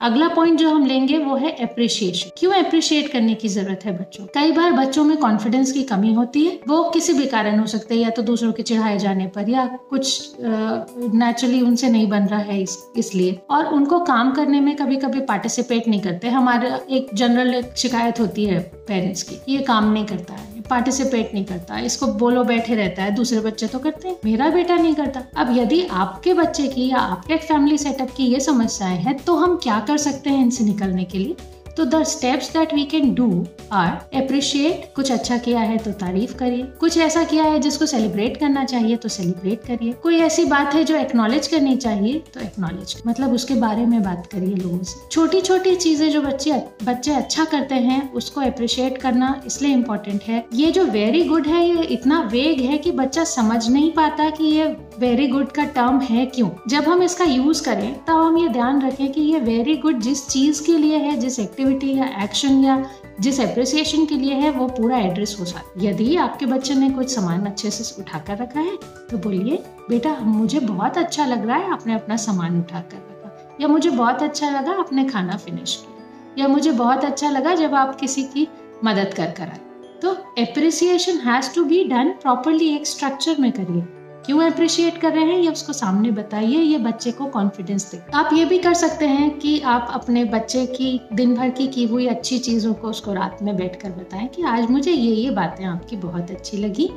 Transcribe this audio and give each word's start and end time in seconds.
अगला 0.00 0.28
पॉइंट 0.28 0.58
जो 0.58 0.68
हम 0.70 0.84
लेंगे 0.86 1.16
वो 1.18 1.34
है 1.36 1.50
अप्रिशिएशन 1.62 2.30
क्यों 2.38 2.52
अप्रिशिएट 2.54 3.10
करने 3.12 3.34
की 3.34 3.48
ज़रूरत 3.48 3.80
है 3.84 3.92
बच्चों? 3.98 4.24
कई 4.34 4.52
बार 4.52 4.72
बच्चों 4.72 5.04
में 5.04 5.16
कॉन्फिडेंस 5.16 5.72
की 5.72 5.82
कमी 5.82 6.12
होती 6.14 6.44
है। 6.44 6.58
वो 6.68 6.82
किसी 6.90 7.12
भी 7.12 7.26
कारण 7.26 7.58
हो 7.58 7.66
सकते 7.66 7.94
हैं 7.94 8.02
या 8.02 8.10
तो 8.10 8.22
दूसरों 8.22 8.52
के 8.52 8.62
चिढ़ाए 8.62 8.96
जाने 8.98 9.26
पर 9.26 9.48
या 9.50 9.66
कुछ 9.90 10.36
नेचुरली 10.40 11.60
उनसे 11.62 11.88
नहीं 11.88 12.06
बन 12.08 12.26
रहा 12.26 12.40
है 12.40 12.60
इस, 12.62 12.76
इसलिए। 12.96 13.38
और 13.50 13.66
उनको 13.74 13.98
काम 14.04 14.30
करने 14.32 14.60
में 14.60 14.74
कभी 14.76 14.96
कभी 14.96 15.20
पार्टिसिपेट 15.22 15.88
नहीं 15.88 16.00
करते। 16.00 16.28
हमारे 16.30 16.72
एक 16.90 17.14
जनरल 17.14 17.62
शिकायत 17.76 18.20
होती 18.20 18.44
है 18.44 18.60
पेरेंट्स 18.88 19.22
की 19.22 19.36
ये 19.48 19.58
काम 19.62 19.92
नहीं 19.92 20.06
करता 20.06 20.34
है। 20.34 20.48
पार्टिसिपेट 20.60 21.30
नहीं 21.34 21.44
करता। 21.44 21.78
इसको 21.80 22.06
बोलो 22.14 22.44
बैठे 22.44 22.74
रहता 22.74 23.02
है, 23.02 23.14
दूसरे 23.14 23.40
बच्चे 23.40 23.66
तो 23.66 23.78
करते 23.78 24.08
हैं। 24.08 24.16
मेरा 24.24 24.48
बेटा 24.50 24.76
नहीं 24.76 24.94
करता। 24.94 25.22
अब 25.36 25.56
यदि 25.56 25.82
आपके 25.84 26.34
बच्चे 26.34 26.66
की 26.68 26.88
या 26.88 26.98
आपके 26.98 27.36
फैमिली 27.38 27.78
सेटअप 27.78 28.10
की 28.16 28.24
ये 28.24 28.40
समस्याएँ 28.40 28.98
हैं 28.98 29.16
तो 29.16 29.36
हम 29.36 29.56
क्या 29.62 29.78
कर 29.80 29.96
सकते 29.98 30.30
हैं 30.30 30.42
इनसे 30.42 30.64
निकलने 30.64 31.04
के 31.04 31.18
लिए? 31.18 31.36
तो 31.76 31.84
the 31.86 32.02
steps 32.04 32.52
that 32.52 32.74
we 32.74 32.84
can 32.86 33.14
do 33.14 33.46
are 33.72 33.88
appreciate 34.20 34.90
कुछ 34.96 35.12
अच्छा 35.12 35.36
किया 35.38 35.60
है 35.60 35.76
तो 35.78 35.92
तारीफ़ 36.00 36.34
करिए। 36.34 36.62
कुछ 36.80 36.96
ऐसा 36.98 37.24
किया 37.24 37.44
है 37.44 37.58
जिसको 37.60 37.86
सेलिब्रेट 37.86 38.36
करना 38.36 38.64
चाहिए 38.64 38.96
तो 38.96 39.08
सेलिब्रेट 39.08 39.64
करिए। 39.66 39.92
कोई 40.02 40.16
ऐसी 40.20 40.44
बात 40.46 40.74
है 40.74 40.84
जो 40.84 40.96
एक्नॉलेज 40.96 41.46
करनी 41.46 41.76
चाहिए 41.76 42.18
तो 42.34 42.40
एक्नॉलेज 42.40 42.96
मतलब 43.06 43.32
उसके 43.34 43.54
बारे 43.56 43.86
में 43.86 44.02
बात 44.02 44.26
करिए 44.32 44.54
लोगों 44.54 44.82
से। 44.82 45.08
छोटी 45.10 45.40
छोटी 45.40 45.74
चीज़ें 45.76 46.10
जो 46.10 46.22
बच्चे 46.22 46.62
बच्चे 46.84 47.12
अच्छा 47.12 47.44
करते 47.44 47.74
हैं, 47.76 48.12
उसको 48.12 48.40
अप्रिशिएट 48.40 48.98
करना 48.98 49.40
इसलिए 49.46 49.72
इम्पोर्टेंट 49.72 50.22
है। 50.22 50.44
ये 50.54 50.70
जो 50.70 50.84
वेरी 50.86 51.22
गुड 51.24 51.46
है, 51.46 51.64
ये 51.66 51.82
इतना 51.84 52.20
वेग 52.32 52.60
है 52.60 52.78
कि 52.78 52.92
बच्चा 52.92 53.24
समझ 53.26 53.68
नहीं 53.68 53.90
पाता 53.92 54.28
कि 54.30 54.44
ये 54.46 54.64
वेरी 54.98 55.26
गुड 55.28 55.52
का 55.52 55.64
टर्म 55.74 56.00
है 56.00 56.24
क्यों। 56.26 56.48
जब 56.68 56.84
हम 56.84 57.02
इसका 57.02 57.24
यूज़ 57.24 57.62
करें, 57.64 57.92
तब 58.04 58.16
हम 58.16 58.38
ये 58.38 58.48
ध्यान 58.48 58.80
रखें 58.82 59.12
कि 59.12 59.20
ये 59.22 59.38
वेरी 59.40 59.76
गुड 59.76 60.00
जिस 60.00 60.26
चीज़ 60.28 60.62
के 60.66 60.76
लिए 60.78 60.98
है, 60.98 61.16
जिस 61.16 61.38
एक्टिविटी 61.60 61.94
या 61.96 62.04
एक्शन 62.22 62.62
या 62.64 62.74
जिस 63.20 63.40
अप्रिसिएशन 63.40 64.04
के 64.06 64.14
लिए 64.14 64.34
है, 64.34 64.50
वो 64.50 64.66
पूरा 64.68 64.98
एड्रेस 64.98 65.36
हो 65.40 65.44
सकता 65.44 65.72
यदि 65.78 66.16
आपके 66.16 66.46
बच्चे 66.46 66.74
ने 66.74 66.88
कुछ 66.90 67.14
सामान 67.14 67.44
अच्छे 67.46 67.70
से 67.70 68.02
उठा 68.02 68.18
कर 68.18 68.36
रखा 68.36 68.60
है 68.60 68.76
तो 69.10 69.18
बोलिए, 69.18 69.62
बेटा, 69.88 70.16
मुझे 70.20 70.60
बहुत 70.60 70.98
अच्छा 70.98 71.26
लग 71.26 71.46
रहा 71.46 71.56
है 71.56 71.70
आपने 71.72 71.94
अपना 71.94 72.16
सामान 72.16 72.58
उठा 72.60 72.80
कर 72.80 72.96
रखा। 72.96 73.58
या 73.60 73.68
मुझे 73.68 73.90
बहुत 73.90 74.22
अच्छा 74.22 74.50
लगा 74.50 74.72
आपने 74.72 75.04
खाना 75.04 75.36
फिनिश 75.36 75.74
किया। 75.76 76.42
या 76.42 76.48
मुझे 76.48 76.72
बहुत 76.72 77.04
अच्छा 77.04 77.30
लगा 77.30 77.54
जब 77.54 77.74
आप 77.74 77.94
किसी 78.00 78.22
की 78.24 78.48
मदद 78.84 79.14
कर 79.14 79.30
कर 79.30 79.42
आए। 79.42 79.60
तो 80.02 80.10
appreciation 80.42 81.18
has 81.18 81.54
to 81.54 81.64
be 81.64 81.84
done 81.84 82.08
properly 82.22 82.74
एक 82.74 82.86
स्ट्रक्चर 82.86 83.36
में 83.40 83.52
करिए। 83.52 83.82
क्यों 84.30 84.50
अप्रिशिएट 84.50 84.98
कर 84.98 85.12
रहे 85.12 85.24
हैं? 85.24 85.38
ये 85.38 85.48
उसको 85.48 85.72
सामने 85.72 86.10
बताइए, 86.10 86.58
ये 86.58 86.78
बच्चे 86.78 87.12
को 87.12 87.26
कॉन्फिडेंस 87.26 87.90
दे। 87.90 88.02
आप 88.14 88.30
ये 88.32 88.44
भी 88.44 88.58
कर 88.58 88.74
सकते 88.74 89.06
हैं 89.06 89.38
कि 89.38 89.60
आप 89.60 89.90
अपने 89.94 90.24
बच्चे 90.24 90.66
की 90.66 91.00
दिन 91.12 91.34
भर 91.34 91.50
की 91.50 91.66
की 91.66 91.84
हुई 91.84 92.06
अच्छी 92.06 92.38
चीज़ों 92.38 92.74
को 92.74 92.88
उसको 92.88 93.12
रात 93.12 93.38
में 93.42 93.56
बैठ 93.56 93.82
कर 93.82 93.90
बताएँ 93.90 94.28
कि 94.28 94.42
आज 94.42 94.70
मुझे 94.70 94.92
ये 94.92 95.14
ये 95.14 95.30
बातें 95.30 95.64
आपकी 95.64 95.96
बहुत 95.96 96.30
अच्छी 96.30 96.56
लगी। 96.56 96.90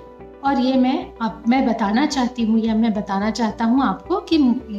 और 0.45 0.59
ये 0.59 0.73
मैं 0.75 0.95
आप, 1.22 1.44
मैं 1.47 1.66
बताना 1.66 2.05
चाहती 2.05 2.44
हूँ, 2.44 2.59
या 2.59 2.75
मैं 2.75 2.94
बताना 2.94 3.30
चाहता 3.31 3.66
हूँ 3.66 3.83
आपको 3.83 4.19
कि 4.30 4.38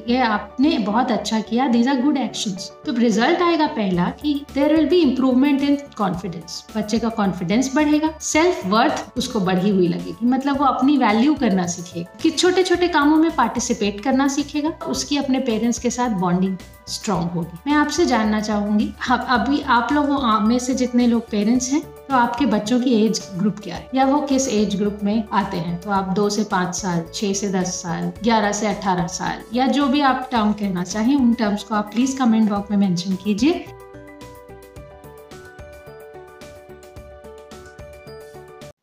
ये 0.09 0.19
आपने 0.19 0.77
बहुत 0.81 1.11
अच्छा 1.11 1.41
किया। 1.41 1.67
दीज 1.69 1.89
आर 1.89 2.01
गुड 2.03 2.17
एक्शन 2.17 2.57
तो 2.87 2.93
रिज़ल्ट 2.95 3.43
आएगा 3.43 3.67
पहला 3.69 4.09
कि 4.20 4.35
there 4.55 4.75
will 4.75 4.89
be 4.89 5.01
improvement 5.01 5.62
in 5.62 5.77
confidence 5.98 6.65
बच्चे 6.77 6.98
का 6.98 7.09
कॉन्फिडेंस 7.17 7.75
बढ़ेगा 7.77 8.12
सेल्फ 8.23 8.67
वर्थ 8.67 9.05
उसको 9.19 9.41
बढ़ी 9.41 9.70
हुई 9.70 9.89
लगेगी। 9.89 10.27
मतलब 10.27 10.61
वो 10.61 10.67
अपनी 10.67 10.97
वैल्यू 10.98 11.35
करना 11.35 11.67
सीखेगा, 11.67 12.19
कि 12.23 12.31
छोटे 12.31 12.62
छोटे 12.62 12.89
कामों 12.89 13.17
में 13.17 13.31
पार्टिसिपेट 13.37 14.01
करना 14.01 14.29
सीखेगा, 14.29 14.73
उसकी 14.89 15.17
अपने 15.17 15.39
पेरेंट्स 15.41 15.79
के 15.79 15.91
साथ 15.91 16.20
बॉन्डिंग 16.20 16.57
स्ट्रांग 16.89 17.31
होगी। 17.31 17.59
मैं 17.67 17.77
आपसे 17.77 18.07
जानना 18.07 18.41
चाहूँगी 18.41 18.93
अभी 19.11 19.61
आप 19.71 19.93
लोगों 19.93 20.41
में 20.41 20.59
से 20.59 20.75
जितने 20.75 21.07
लोग 21.07 21.29
पेरेंट्स 21.31 21.71
हैं 21.73 21.83
तो 21.83 22.15
आपके 22.15 22.47
बच्चों 22.47 22.81
की 22.81 22.95
एज 22.97 23.21
ग्रुप 23.35 23.59
क्या 23.59 23.77
है? 23.77 23.89
या 23.95 24.05
वो 24.07 24.21
किस 24.23 24.49
एज 24.49 24.75
ग्रुप 24.77 24.99
में 25.03 25.25
आते 25.33 25.57
हैं? 25.57 25.81
तो 25.81 25.91
आप 25.91 26.09
दो 26.14 26.29
से 26.31 26.42
पाँच 26.45 26.75
साल, 26.75 27.05
छह 27.14 27.33
से 27.33 27.48
दस 27.51 27.75
साल, 27.75 28.13
ग्यारह 28.23 28.53
से 28.53 28.67
अठारह 28.69 29.07
साल, 29.08 29.42
या 29.55 29.67
जो 29.69 29.86
भी 29.86 30.01
आप 30.03 30.29
टर्म 30.33 30.53
कहना 30.53 30.83
चाहें, 30.85 31.14
उन 31.17 31.33
टर्म्स 31.35 31.63
को 31.63 31.75
आप 31.75 31.91
प्लीज़ 31.92 32.17
कमेंट 32.19 32.51
बॉक्स 32.51 32.70
में 32.70 32.79
मेंशन 32.79 33.14
कीजिए। 33.14 33.64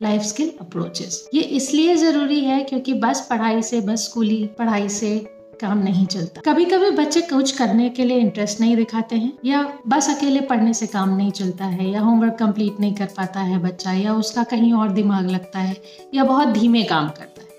लाइफ 0.01 0.21
स्किल 0.23 0.51
अप्रोचेस 0.61 1.29
ये 1.33 1.41
इसलिए 1.41 1.95
ज़रूरी 1.95 2.39
है 2.39 2.61
क्योंकि 2.63 2.93
बस 2.95 3.25
पढ़ाई 3.29 3.61
से, 3.61 3.81
बस 3.81 4.05
स्कूली 4.05 4.43
पढ़ाई 4.57 4.89
से 4.89 5.13
काम 5.61 5.77
नहीं 5.77 6.05
चलता। 6.05 6.41
कभी 6.45 6.65
कभी 6.65 6.89
बच्चे 6.91 7.21
कुछ 7.21 7.51
करने 7.51 7.89
के 7.89 8.05
लिए 8.05 8.17
इंटरेस्ट 8.17 8.61
नहीं 8.61 8.75
दिखाते 8.75 9.15
हैं, 9.15 9.31
या 9.45 9.61
बस 9.87 10.09
अकेले 10.09 10.41
पढ़ने 10.41 10.73
से 10.73 10.87
काम 10.87 11.15
नहीं 11.17 11.31
चलता 11.31 11.65
है, 11.65 11.89
या 11.89 12.01
होमवर्क 12.01 12.35
कंप्लीट 12.39 12.79
नहीं 12.79 12.93
कर 12.95 13.05
पाता 13.05 13.39
है 13.39 13.57
बच्चा, 13.57 13.91
या 13.91 14.13
उसका 14.13 14.43
कहीं 14.43 14.73
और 14.73 14.89
दिमाग 14.89 15.29
लगता 15.29 15.59
है, 15.59 15.75
या 16.13 16.23
बहुत 16.23 16.47
धीमे 16.47 16.83
काम 16.83 17.09
करता 17.09 17.41
है। 17.41 17.49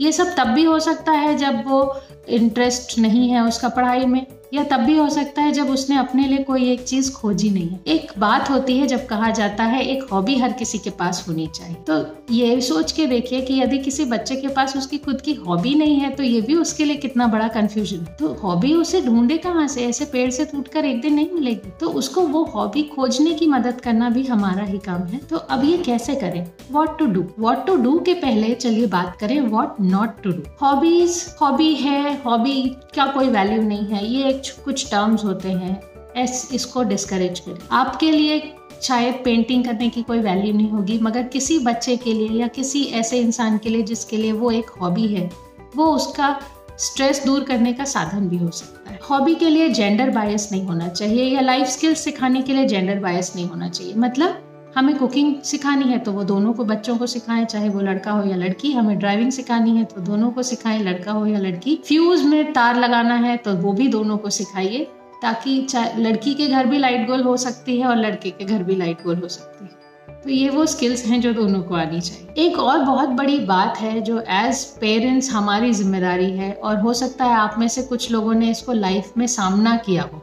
ये 0.00 0.12
सब 0.12 0.34
तब 0.36 0.48
भी 0.48 0.64
हो 0.64 0.78
सकता 0.80 1.12
है 1.12 1.36
जब 1.36 1.62
वो 1.66 2.00
इंटरेस्ट 2.28 2.98
नहीं 2.98 3.28
है 3.28 3.44
उसका 3.44 3.68
पढ़ाई 3.68 4.04
में। 4.04 4.26
या 4.52 4.62
तब 4.64 4.80
भी 4.80 4.96
हो 4.96 5.08
सकता 5.10 5.42
है 5.42 5.52
जब 5.52 5.70
उसने 5.70 5.96
अपने 5.96 6.26
लिए 6.26 6.42
कोई 6.44 6.70
एक 6.70 6.82
चीज़ 6.84 7.12
खोजी 7.12 7.50
नहीं 7.50 7.68
है। 7.68 7.80
एक 7.88 8.12
बात 8.18 8.50
होती 8.50 8.76
है 8.78 8.86
जब 8.86 9.06
कहा 9.06 9.30
जाता 9.30 9.64
है, 9.64 9.82
एक 9.82 10.02
हॉबी 10.12 10.36
हर 10.36 10.52
किसी 10.52 10.78
के 10.78 10.90
पास 10.90 11.24
होनी 11.28 11.46
चाहिए। 11.46 11.76
तो 11.88 12.04
ये 12.34 12.60
सोच 12.60 12.92
के 12.92 13.06
देखिए 13.06 13.40
कि 13.40 13.60
यदि 13.60 13.78
किसी 13.78 14.04
बच्चे 14.04 14.36
के 14.36 14.48
पास 14.48 14.76
उसकी 14.76 14.98
खुद 14.98 15.20
की 15.20 15.34
हॉबी 15.46 15.74
नहीं 15.74 15.96
है 15.96 16.10
तो 16.10 16.22
ये 16.22 16.40
भी 16.40 16.54
उसके 16.56 16.84
लिए 16.84 16.96
कितना 16.96 17.26
बड़ा 17.26 17.48
कंफ्यूजन 17.50 18.04
तो 18.20 18.32
हॉबी 18.42 18.72
उसे 18.74 19.00
ढूंढे 19.00 19.38
कहाँ 19.38 19.66
से? 19.68 19.86
ऐसे 19.86 20.04
पेड़ 20.04 20.30
से 20.30 20.44
टूट 20.44 20.76
एक 20.76 21.00
दिन 21.00 21.14
नहीं 21.14 21.30
मिलेगी। 21.30 21.70
तो 21.80 21.88
उसको 21.90 22.20
वो 22.22 22.42
हॉबी 22.44 22.82
खोजने 22.86 23.32
की 23.34 23.46
मदद 23.46 23.80
करना 23.80 24.08
भी 24.10 24.22
हमारा 24.22 24.64
ही 24.64 24.78
काम 24.78 25.02
है। 25.04 25.18
तो 25.20 25.36
अब 25.36 25.64
ये 25.64 25.76
कैसे 25.78 26.14
करें? 26.14 26.46
What 26.70 26.98
to 26.98 27.06
do 27.06 27.24
what 27.38 27.66
to 27.66 27.76
do 27.76 27.98
के 27.98 28.14
पहले 28.14 28.52
चलिए 28.54 28.86
बात 28.88 29.16
करें 29.20 29.40
what 29.40 29.80
not 29.80 30.22
to 30.22 30.30
do 30.30 30.42
hobbies 30.62 31.24
hobby 31.42 31.72
है 31.74 32.14
हॉबी 32.22 32.62
का 32.96 33.06
कोई 33.06 33.28
वैल्यू 33.28 33.62
नहीं 33.62 33.86
है। 33.86 34.06
ये 34.06 34.28
एक 34.28 34.39
कुछ 34.48 34.90
टर्म्स 34.90 35.24
होते 35.24 35.48
हैं 35.48 35.80
एस 36.16 36.48
इसको 36.52 36.82
डिस्करेज 36.82 37.40
करें। 37.40 37.68
आपके 37.70 38.10
लिए 38.10 38.52
शायद 38.82 39.14
पेंटिंग 39.14 39.64
करने 39.64 39.88
की 39.88 40.02
कोई 40.02 40.18
वैल्यू 40.18 40.52
नहीं 40.52 40.70
होगी, 40.70 40.98
मगर 40.98 41.22
किसी 41.22 41.58
बच्चे 41.58 41.96
के 41.96 42.12
लिए 42.12 42.40
या 42.40 42.46
किसी 42.46 42.84
ऐसे 42.84 43.18
इंसान 43.18 43.58
के 43.58 43.68
लिए 43.68 43.82
जिसके 43.82 44.16
लिए 44.16 44.32
वो 44.32 44.50
एक 44.50 44.70
हॉबी 44.70 45.06
है, 45.06 45.30
वो 45.76 45.86
उसका 45.86 46.40
स्ट्रेस 46.78 47.24
दूर 47.26 47.44
करने 47.44 47.72
का 47.72 47.84
साधन 47.84 48.28
भी 48.28 48.36
हो 48.36 48.50
सकता 48.50 48.90
है। 48.90 48.98
हॉबी 49.10 49.34
के 49.34 49.48
लिए 49.48 49.68
जेंडर 49.68 50.10
बायस 50.10 50.48
नहीं 50.52 50.64
होना 50.64 50.88
चाहिए 50.88 51.24
या 51.24 51.40
लाइफ 51.40 51.66
स्किल्स 51.66 52.00
सिखाने 52.00 52.42
के 52.42 52.52
लिए 52.52 52.66
जेंडर 52.66 52.98
बायस 52.98 53.32
नहीं 53.36 53.46
होना 53.46 53.68
चाहिए। 53.68 53.94
मतलब 53.94 54.42
हमें 54.76 54.96
कुकिंग 54.98 55.34
सिखानी 55.42 55.84
है 55.84 55.98
तो 55.98 56.12
वो 56.12 56.24
दोनों 56.24 56.52
को 56.52 56.64
बच्चों 56.64 56.96
को 56.96 57.06
सिखाएँ, 57.06 57.44
चाहे 57.44 57.68
वो 57.68 57.80
लड़का 57.80 58.10
हो 58.10 58.28
या 58.28 58.36
लड़की। 58.36 58.72
हमें 58.72 58.98
ड्राइविंग 58.98 59.30
सिखानी 59.32 59.76
है 59.76 59.84
तो 59.84 60.00
दोनों 60.02 60.30
को 60.30 60.42
सिखाएँ, 60.42 60.82
लड़का 60.82 61.12
हो 61.12 61.26
या 61.26 61.38
लड़की। 61.38 61.76
फ्यूज 61.86 62.22
में 62.24 62.52
तार 62.52 62.76
लगाना 62.76 63.14
है 63.16 63.36
तो 63.38 63.54
वो 63.56 63.72
भी 63.72 63.88
दोनों 63.88 64.18
को 64.18 64.30
सिखाइए, 64.30 64.84
ताकि 65.22 65.66
लड़की 65.98 66.34
के 66.34 66.46
घर 66.46 66.66
भी 66.66 66.78
लाइट 66.78 67.06
गोल 67.08 67.22
हो 67.22 67.36
सकती 67.38 67.78
है 67.80 67.86
और 67.86 67.96
लड़के 67.96 68.30
के 68.30 68.44
घर 68.44 68.62
भी 68.62 68.76
लाइट 68.76 69.02
गोल 69.04 69.16
हो 69.16 69.28
सकती 69.28 69.64
है। 69.64 69.78
तो 70.22 70.30
ये 70.30 70.48
वो 70.50 70.64
स्किल्स 70.66 71.04
हैं 71.06 71.20
जो 71.20 71.32
दोनों 71.32 71.62
को 71.62 71.74
आनी 71.74 72.00
चाहिए। 72.00 72.46
एक 72.46 72.58
और 72.58 72.78
बहुत 72.78 73.08
बड़ी 73.10 73.38
बात 73.46 73.78
है 73.78 74.00
जो 74.00 74.20
एज 74.20 74.64
पेरेंट्स 74.80 75.30
हमारी 75.32 75.72
ज़िम्मेदारी 75.72 76.30
है, 76.30 76.52
और 76.52 76.80
हो 76.80 76.92
सकता 76.94 77.24
है 77.24 77.34
आप 77.34 77.54
में 77.58 77.68
से 77.68 77.82
कुछ 77.82 78.10
लोगों 78.10 78.34
ने 78.34 78.50
इसको 78.50 78.72
लाइफ 78.74 79.12
में 79.18 79.26
सामना 79.28 79.76
किया 79.78 80.02
हो। 80.02 80.22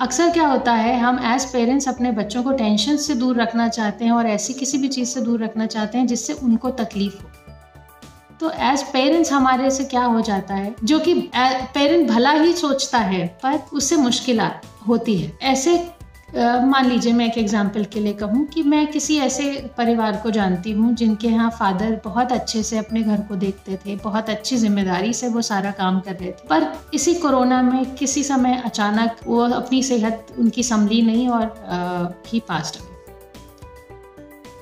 अक्सर 0.00 0.30
क्या 0.30 0.46
होता 0.46 0.72
है, 0.72 0.98
हम 0.98 1.18
एज 1.26 1.44
पेरेंट्स 1.44 1.88
अपने 1.88 2.10
बच्चों 2.12 2.42
को 2.42 2.52
टेंशन 2.52 2.96
से 2.96 3.14
दूर 3.14 3.40
रखना 3.40 3.68
चाहते 3.68 4.04
हैं 4.04 4.12
और 4.12 4.26
ऐसी 4.26 4.54
किसी 4.54 4.78
भी 4.78 4.88
चीज़ 4.88 5.08
से 5.08 5.20
दूर 5.20 5.42
रखना 5.44 5.66
चाहते 5.66 5.98
हैं 5.98 6.06
जिससे 6.06 6.32
उनको 6.32 6.70
तकलीफ़ 6.70 7.14
हो। 7.14 7.30
तो 8.40 8.50
एज 8.62 8.82
पेरेंट्स 8.82 9.32
हमारे 9.32 9.70
से 9.70 9.84
क्या 9.84 10.04
हो 10.04 10.20
जाता 10.20 10.54
है, 10.54 10.74
जो 10.84 10.98
कि 10.98 11.14
पेरेंट 11.34 12.08
भला 12.10 12.30
ही 12.32 12.52
सोचता 12.52 12.98
है, 12.98 13.26
पर 13.42 13.58
उससे 13.72 13.96
मुश्किल 13.96 14.40
होती 14.88 15.16
है। 15.18 15.32
ऐसे 15.42 15.76
मान 16.28 16.88
लीजिए 16.88 17.12
मैं 17.12 17.26
एक 17.26 17.36
एग्ज़ाम्पल 17.38 17.84
के 17.84 18.00
लिए 18.00 18.12
कहूँ 18.12 18.44
कि 18.46 18.62
मैं 18.62 18.86
किसी 18.86 19.16
ऐसे 19.18 19.44
परिवार 19.78 20.16
को 20.22 20.30
जानती 20.30 20.72
हूँ 20.72 20.92
जिनके 20.94 21.28
यहाँ 21.28 21.50
फादर 21.50 22.00
बहुत 22.04 22.32
अच्छे 22.32 22.62
से 22.62 22.78
अपने 22.78 23.02
घर 23.02 23.20
को 23.20 23.36
देखते 23.36 23.76
थे, 23.76 23.96
बहुत 23.96 24.30
अच्छी 24.30 24.56
ज़िम्मेदारी 24.56 25.12
से 25.12 25.28
वो 25.28 25.42
सारा 25.42 25.70
काम 25.70 26.00
कर 26.00 26.14
रहे 26.14 26.30
थे। 26.30 26.46
पर 26.50 26.66
इसी 26.94 27.14
कोरोना 27.14 27.62
में 27.62 27.94
किसी 27.94 28.24
समय 28.24 28.62
अचानक 28.64 29.16
वो 29.26 29.40
अपनी 29.40 29.82
सेहत 29.82 30.26
उनकी 30.38 30.62
संभली 30.62 31.00
नहीं 31.02 31.28
और 31.28 32.22
ही 32.26 32.40
पास्ट 32.40 32.80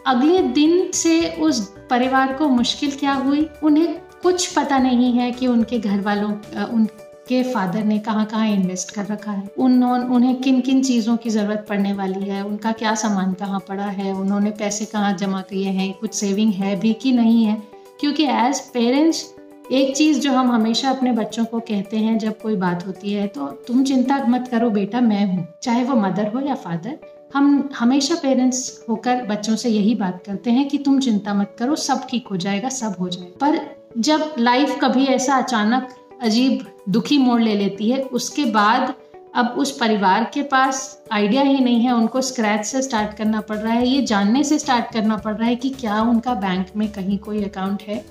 अगले 0.07 0.39
दिन 0.39 0.91
से 0.93 1.21
उस 1.41 1.61
परिवार 1.91 2.33
को 2.33 2.49
मुश्किल 2.49 2.91
क्या 2.91 3.13
हुई? 3.13 3.49
उन्हें 3.63 3.95
कुछ 4.23 4.47
पता 4.55 4.79
नहीं 4.79 5.13
है 5.13 5.31
कि 5.33 5.47
उनके 5.47 5.79
घर 5.79 6.01
वालों 6.01 6.31
उन 6.65 6.87
के 7.29 7.43
फादर 7.43 7.85
ने 7.85 7.99
कहाँ 7.99 8.25
कहाँ 8.27 8.49
इन्वेस्ट 8.49 8.95
कर 8.95 9.07
रखा 9.07 9.33
है? 9.33 9.49
उन 9.59 9.83
उन्हें 9.85 10.35
किन 10.37 10.61
किन 10.61 10.83
चीज़ों 10.83 11.17
की 11.17 11.31
ज़रूरत 11.31 11.67
पड़ने 11.69 11.93
वाली 11.93 12.25
है? 12.25 12.45
उनका 12.45 12.73
क्या 12.73 12.95
सामान 12.95 13.33
कहाँ 13.33 13.61
पड़ा 13.69 13.87
है? 13.87 14.13
उन्होंने 14.13 14.51
पैसे 14.51 14.85
कहाँ 14.85 15.13
जमा 15.15 15.41
किए 15.41 15.71
हैं? 15.71 15.93
कुछ 15.93 16.15
सेविंग 16.15 16.53
है 16.53 16.79
भी 16.81 16.93
कि 16.93 17.13
नहीं 17.13 17.45
है? 17.45 17.63
क्योंकि 18.01 18.25
एज 18.25 18.61
पेरेंट्स 18.75 19.25
एक 19.73 19.97
चीज़ 19.97 20.19
जो 20.21 20.33
हम 20.33 20.51
हमेशा 20.53 20.91
अपने 20.91 21.13
बच्चों 21.13 21.45
को 21.45 21.61
कहते 21.61 21.97
हैं, 21.97 22.19
जब 22.19 22.41
कोई 22.41 22.57
बात 22.57 22.87
होती 22.87 23.13
है 23.13 23.27
तो 23.27 23.47
तुम 23.67 23.83
चिंता 23.85 24.25
मत 24.29 24.49
करो 24.49 24.71
बेटा, 24.71 25.01
मैं 25.01 25.27
हूँ। 25.27 25.47
चाहे 25.63 25.85
वो 25.85 25.95
मदर 25.97 26.27
हो 26.27 26.41
या 26.41 26.55
फादर 26.55 26.99
हम 27.35 27.69
हमेशा 27.79 28.15
पेरेंट्स 28.15 28.85
होकर 28.89 29.23
बच्चों 29.23 29.57
से 29.57 29.69
यही 29.69 29.95
बात 29.95 30.23
करते 30.27 30.51
हैं 30.51 30.69
कि 30.69 30.79
तुम 30.79 31.01
चिंता 31.01 31.35
मत 31.35 31.57
करो, 31.59 31.77
सब 31.77 32.07
ठीक 32.11 32.29
हो 32.29 32.37
जाएगा, 32.37 32.69
सब 32.69 32.95
हो 33.01 33.09
जाएगा। 33.09 33.47
पर 33.47 34.01
जब 34.01 34.35
लाइफ 34.39 34.79
कभी 34.81 35.07
ऐसा 35.07 35.37
अचानक, 35.37 35.89
अजीब 36.23 36.65
दुखी 36.89 37.19
मोड़ 37.19 37.41
ले 37.43 37.55
लेती 37.55 37.91
है। 37.91 38.01
उसके 38.03 38.45
बाद 38.45 38.95
अब 39.35 39.55
उस 39.59 39.71
परिवार 39.79 40.31
के 40.35 40.43
पास 40.43 41.03
आइडिया 41.13 41.43
ही 41.43 41.59
नहीं 41.59 41.81
है। 41.81 41.93
उनको 41.93 42.21
स्क्रैच 42.21 42.65
से 42.65 42.83
स्टार्ट 42.83 43.17
करना 43.17 43.41
पड़ 43.41 43.57
रहा 43.57 43.73
है। 43.73 43.89
ये 43.89 44.03
जानने 44.03 44.45
से 44.45 44.59
स्टार्ट 44.59 44.93
करना 44.93 45.17
पड़ 45.17 45.35
रहा 45.35 45.49
है 45.49 45.57
कि 45.57 45.71
क्या 45.71 46.01
उनका 46.01 46.35
बैंक 46.35 46.67
में 46.77 46.89
कहीं 46.89 47.19
कोई 47.19 47.43
अकाउंट 47.45 47.83
है? 47.83 48.05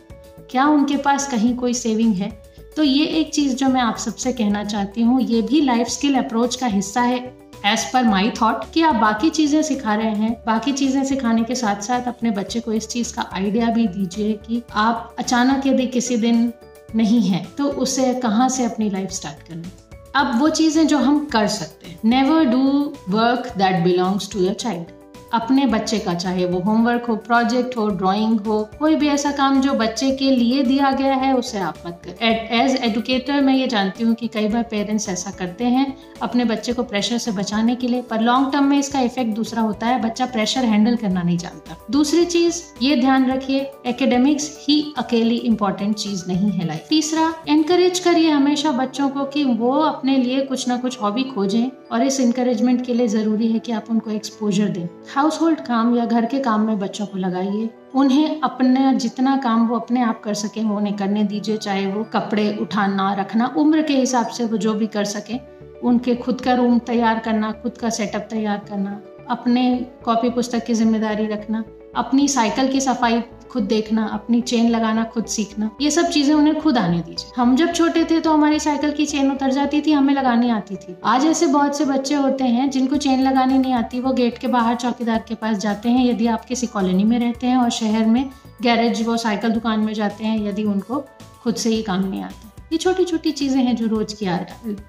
क्या 0.49 0.65
उनके 0.65 0.97
पास 0.97 1.27
कहीं 1.31 1.55
कोई 1.55 1.73
सेविंग 1.73 2.13
है? 2.13 2.29
तो 2.75 2.83
ये 2.83 3.05
एक 3.05 3.33
चीज़ 3.33 3.55
जो 3.55 3.69
मैं 3.69 3.81
आप 3.81 3.97
सबसे 3.97 4.33
कहना 4.33 4.63
चाहती 4.63 5.01
हूँ, 5.01 5.21
ये 5.21 5.41
भी 5.41 5.61
लाइफ 5.61 5.87
स्किल 5.87 6.15
अप्रोच 6.15 6.55
का 6.55 6.67
हिस्सा 6.67 7.01
है। 7.01 7.19
एज 7.65 7.85
पर 7.93 8.03
माई 8.03 8.29
थॉट 8.41 8.63
कि 8.73 8.81
आप 8.81 8.95
बाकी 8.95 9.29
चीज़ें 9.29 9.61
सिखा 9.61 9.95
रहे 9.95 10.15
हैं। 10.15 10.31
बाकी 10.45 10.71
चीज़ें 10.71 11.03
सिखाने 11.03 11.43
के 11.43 11.55
साथ 11.55 11.81
साथ 11.81 12.07
अपने 12.07 12.31
बच्चे 12.31 12.59
को 12.59 12.73
इस 12.73 12.87
चीज़ 12.87 13.13
का 13.15 13.29
आइडिया 13.33 13.69
भी 13.69 13.87
दीजिए 13.87 14.33
कि 14.47 14.61
आप 14.73 15.15
अचानक 15.19 15.67
यदि 15.67 15.87
किसी 15.87 16.17
दिन 16.17 16.51
नहीं 16.95 17.21
है 17.21 17.43
तो 17.57 17.69
उसे 17.83 18.13
कहाँ 18.13 18.49
से 18.49 18.65
अपनी 18.65 18.89
लाइफ 18.89 19.11
स्टार्ट 19.11 19.47
करनी? 19.47 19.71
अब 20.15 20.39
वो 20.39 20.49
चीज़ें 20.49 20.85
जो 20.87 20.97
हम 20.97 21.25
कर 21.25 21.47
सकते 21.47 21.87
हैं। 21.87 21.99
Never 22.05 22.43
do 22.45 22.93
work 23.09 23.51
that 23.57 23.83
belongs 23.83 24.31
to 24.31 24.39
your 24.39 24.53
child 24.53 24.91
अपने 25.35 25.65
बच्चे 25.65 25.97
का, 25.99 26.13
चाहे 26.13 26.45
वो 26.45 26.59
होमवर्क 26.61 27.05
हो 27.05 27.15
प्रोजेक्ट 27.17 27.75
हो 27.77 27.87
ड्राइंग 27.91 28.39
हो, 28.39 28.61
कोई 28.79 28.95
भी 28.95 29.07
ऐसा 29.07 29.31
काम 29.31 29.59
जो 29.61 29.73
बच्चे 29.75 30.11
के 30.11 30.29
लिए 30.31 30.63
दिया 30.63 30.91
गया 30.91 31.15
है, 31.15 31.33
उसे 31.35 31.59
आप 31.59 31.77
मत 31.87 32.01
कर। 32.05 32.23
एज 32.55 32.75
एडुकेटर 32.83 33.41
मैं 33.41 33.53
ये 33.53 33.67
जानती 33.67 34.03
हूँ 34.03 34.13
कि 34.15 34.27
कई 34.27 34.47
बार 34.47 34.63
पेरेंट्स 34.63 35.09
ऐसा 35.09 35.31
करते 35.31 35.63
हैं 35.65 35.85
अपने 36.21 36.43
बच्चे 36.45 36.73
को 36.73 36.83
प्रेशर 36.83 37.17
से 37.17 37.31
बचाने 37.31 37.75
के 37.75 37.87
लिए, 37.87 38.01
पर 38.01 38.21
लॉन्ग 38.21 38.51
टर्म 38.53 38.65
में 38.65 38.77
इसका 38.77 38.99
इफ़ेक्ट 39.01 39.35
दूसरा 39.35 39.61
होता 39.61 39.87
है, 39.87 40.01
बच्चा 40.01 40.25
प्रेशर 40.27 40.65
हैंडल 40.65 40.95
करना 40.95 41.23
नहीं 41.23 41.37
जानता। 41.37 41.77
दूसरी 41.91 42.25
चीज़, 42.25 42.61
ये 42.81 42.95
ध्यान 42.95 43.29
रखिए 43.31 43.59
एकेडमिक्स 43.85 44.49
ही 44.59 44.93
अकेली 44.97 45.35
इंपॉर्टेंट 45.37 45.95
चीज़ 45.95 46.23
नहीं 46.27 46.51
है 46.51 46.67
लाइफ 46.67 46.85
तीसरा 46.89 47.33
एनकरेज 47.49 47.99
करिए 47.99 48.29
हमेशा 48.29 48.71
बच्चों 48.73 49.09
को 49.09 49.25
कि 49.25 49.43
वो 49.45 49.71
अपने 49.73 50.17
लिए 50.17 50.41
कुछ 50.45 50.67
ना 50.67 50.77
कुछ 50.77 51.01
हॉबी 51.01 51.23
खोजें, 51.25 51.69
और 51.91 52.03
इस 52.03 52.19
इंकरेजमेंट 52.19 52.85
के 52.85 52.93
लिए 52.93 53.07
ज़रूरी 53.07 53.47
है 53.47 53.59
कि 53.59 53.71
आप 53.71 53.85
उनको 53.89 54.11
एक्सपोजर 54.11 54.69
दें। 54.69 54.87
हाउस 55.25 55.41
होल्ड 55.41 55.59
काम 55.59 55.95
या 55.95 56.05
घर 56.05 56.25
के 56.25 56.39
काम 56.39 56.61
में 56.61 56.79
बच्चों 56.79 57.05
को 57.05 57.17
लगाइए। 57.17 57.69
उन्हें 57.95 58.41
अपना 58.41 58.91
जितना 58.93 59.35
काम 59.37 59.67
वो 59.67 59.75
अपने 59.75 60.01
आप 60.01 60.21
कर 60.23 60.33
सके, 60.33 60.63
वो 60.63 60.75
उन्हें 60.77 60.95
करने 60.95 61.23
दीजिए, 61.23 61.57
चाहे 61.57 61.85
वो 61.87 62.03
कपड़े 62.03 62.57
उठाना, 62.61 63.13
रखना, 63.13 63.47
उम्र 63.57 63.81
के 63.81 63.93
हिसाब 63.93 64.27
से 64.27 64.45
वो 64.45 64.57
जो 64.57 64.73
भी 64.73 64.87
कर 64.87 65.03
सके। 65.03 65.39
उनके 65.79 66.15
खुद 66.15 66.41
का 66.41 66.53
रूम 66.53 66.77
तैयार 66.79 67.19
करना, 67.19 67.51
खुद 67.51 67.77
का 67.77 67.89
सेटअप 67.89 68.27
तैयार 68.29 68.61
करना, 68.69 69.01
अपने 69.29 69.65
कॉपी 70.05 70.29
पुस्तक 70.29 70.65
की 70.65 70.73
ज़िम्मेदारी 70.73 71.27
रखना 71.27 71.63
अपनी 71.95 72.27
साइकिल 72.27 72.67
की 72.67 72.81
सफ़ाई 72.81 73.21
खुद 73.51 73.63
देखना, 73.63 74.05
अपनी 74.05 74.39
चेन 74.41 74.69
लगाना, 74.69 75.03
खुद 75.03 75.25
सीखना, 75.25 75.69
ये 75.81 75.91
सब 75.91 76.09
चीज़ें 76.09 76.33
उन्हें 76.35 76.59
खुद 76.61 76.77
आने 76.77 76.99
दीजिए। 76.99 77.31
हम 77.35 77.55
जब 77.55 77.71
छोटे 77.73 78.03
थे 78.03 78.19
तो 78.19 78.31
हमारी 78.33 78.59
साइकिल 78.59 78.91
की 78.91 79.05
चेन 79.05 79.31
उतर 79.31 79.51
जाती 79.51 79.81
थी, 79.81 79.91
हमें 79.91 80.13
लगानी 80.13 80.49
आती 80.49 80.75
थी। 80.75 80.95
आज 81.05 81.25
ऐसे 81.25 81.47
बहुत 81.47 81.77
से 81.77 81.85
बच्चे 81.85 82.15
होते 82.15 82.43
हैं 82.45 82.69
जिनको 82.69 82.97
चेन 82.97 83.21
लगानी 83.21 83.57
नहीं 83.57 83.73
आती, 83.73 83.99
वो 83.99 84.13
गेट 84.13 84.37
के 84.37 84.47
बाहर 84.47 84.75
चौकीदार 84.75 85.23
के 85.27 85.35
पास 85.35 85.57
जाते 85.57 85.89
हैं 85.89 86.05
यदि 86.05 86.27
आप 86.27 86.45
किसी 86.45 86.67
कॉलोनी 86.67 87.03
में 87.03 87.17
रहते 87.19 87.47
हैं 87.47 87.57
और 87.57 87.69
शहर 87.71 88.05
में 88.05 88.29
गैरेज 88.61 89.05
वो 89.07 89.17
साइकिल 89.17 89.51
दुकान 89.51 89.79
में 89.79 89.93
जाते 89.93 90.23
हैं 90.23 90.37
यदि 90.47 90.63
उनको 90.63 91.03
खुद 91.43 91.55
से 91.55 91.69
ही 91.69 91.81
काम 91.83 92.03
नहीं 92.03 92.21
आता। 92.23 92.51
ये 92.75 92.79
छोटी 92.79 93.03
छोटी 93.05 93.31
चीज़ें 93.31 93.61
हैं 93.63 93.75
जो 93.75 93.85
रोज 93.87 94.13
की 94.13 94.25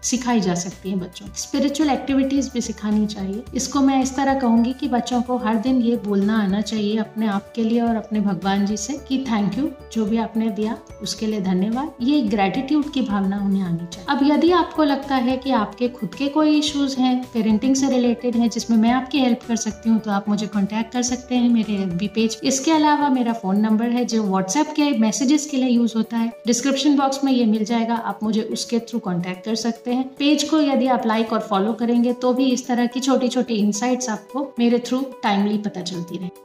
सिखाई 0.03 0.41
जा 0.41 0.55
सकती 0.55 0.91
हैं 0.91 0.99
बच्चों 1.01 1.27
स्पिरिचुअल 1.39 1.91
एक्टिविटीज़ 1.91 2.49
भी 2.53 2.61
सिखानी 2.61 3.07
चाहिए। 3.07 3.43
इसको 3.55 3.81
मैं 3.81 4.01
इस 4.03 4.15
तरह 4.17 4.39
कहूँगी 4.41 4.73
कि 4.81 4.89
बच्चों 4.89 5.21
को 5.23 5.37
हर 5.39 5.57
दिन 5.57 5.81
ये 5.83 5.97
बोलना 6.07 6.39
आना 6.43 6.61
चाहिए 6.61 6.97
अपने 6.99 7.27
आप 7.29 7.53
के 7.57 7.65
लिए 7.65 7.81
और 7.81 7.97
अपने 7.97 8.21
भगवान 8.21 8.65
जी 8.67 8.77
से 8.77 8.97
कि 9.09 9.19
थैंक 9.29 9.59
यू 9.59 9.69
जो 9.93 10.07
भी 10.07 10.17
आपने 10.19 10.49
दिया, 10.51 10.77
उसके 11.03 11.27
लिए 11.27 11.41
धन्यवाद। 11.43 11.93
ये 12.03 12.21
ग्रेटिट्यूड 12.25 12.91
की 12.93 13.03
भावना 13.03 13.39
उन्हें 13.45 13.63
आनी 13.63 13.87
चाहिए। 13.87 14.07
अब 14.09 14.27
यदि 14.31 14.51
आपको 14.53 14.85
लगता 14.85 15.17
है 15.29 15.37
कि 15.37 15.51
आपके 15.53 15.89
खुद 15.91 16.15
के 16.15 16.29
कोई 16.29 16.59
इश्यूज़ 16.59 16.99
हैं 17.01 17.15
पेरेंटिंग 17.35 17.77
से 17.77 17.91
रिलेटेड 17.91 18.37
है, 18.37 18.49
जिसमें 18.49 18.77
मैं 18.79 18.91
आपकी 18.93 19.21
हेल्प 19.21 19.47
कर 19.49 19.57
सकती 19.59 19.91
हूँ 19.91 20.01
तो 20.01 20.11
आप 20.11 20.29
मुझे 20.29 20.47
कॉन्टेक्ट 20.49 20.93
कर 20.93 21.03
सकते 21.05 21.35
हैं 21.37 21.49
मेरे 21.51 21.75
एफ़ 21.77 22.05
पेज 22.15 22.39
इसके 22.45 22.73
अलावा 22.73 23.09
मेरा 23.11 23.33
फ़ोन 23.35 23.61
नंबर 23.61 23.91
है, 23.91 24.05
जो 24.07 24.23
व्हाट्सएप 24.25 24.75
के 24.77 24.91
मैसेजेस 24.99 25.47
के 25.47 25.57
लिए 25.57 25.71
यूज़ 25.71 25.97
होता 25.97 26.17
है। 26.17 26.33
डिस्क्रिप्शन 26.47 26.97
बॉक्स 26.97 27.25
में 27.25 27.33
ये 27.33 27.47
मिल 27.47 27.65
जाएगा 27.77 27.95
आप 28.11 28.23
मुझे 28.23 28.43
उसके 28.57 28.79
थ्रू 28.89 28.99
कॉन्टेक्ट 29.07 29.45
कर 29.45 29.55
सकते 29.67 29.95
हैं 29.95 30.09
पेज 30.19 30.49
को 30.51 30.61
यदि 30.61 30.87
आप 30.97 31.07
लाइक 31.07 31.33
और 31.33 31.41
फॉलो 31.51 31.73
करेंगे 31.83 32.13
तो 32.23 32.33
भी 32.33 32.51
इस 32.53 32.67
तरह 32.67 32.87
की 32.95 33.01
छोटी 33.01 33.29
छोटी 33.29 33.55
इंसाइट्स 33.61 34.09
आपको 34.11 34.53
मेरे 34.59 34.79
थ्रू 34.89 35.05
टाइमली 35.23 35.59
पता 35.69 35.83
चलती 35.93 36.19
रहे 36.19 36.45